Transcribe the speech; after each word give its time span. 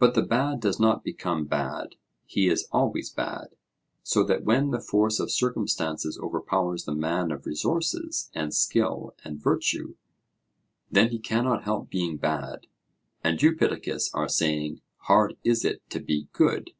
But 0.00 0.14
the 0.16 0.22
bad 0.22 0.58
does 0.58 0.80
not 0.80 1.04
become 1.04 1.44
bad; 1.44 1.94
he 2.26 2.48
is 2.48 2.66
always 2.72 3.10
bad. 3.12 3.54
So 4.02 4.24
that 4.24 4.42
when 4.42 4.70
the 4.72 4.80
force 4.80 5.20
of 5.20 5.30
circumstances 5.30 6.18
overpowers 6.20 6.86
the 6.86 6.94
man 6.96 7.30
of 7.30 7.46
resources 7.46 8.32
and 8.34 8.52
skill 8.52 9.14
and 9.22 9.40
virtue, 9.40 9.94
then 10.90 11.10
he 11.10 11.20
cannot 11.20 11.62
help 11.62 11.88
being 11.88 12.16
bad. 12.16 12.66
And 13.22 13.40
you, 13.40 13.52
Pittacus, 13.54 14.12
are 14.12 14.28
saying, 14.28 14.80
'Hard 15.02 15.36
is 15.44 15.64
it 15.64 15.88
to 15.90 16.00
be 16.00 16.26
good.' 16.32 16.72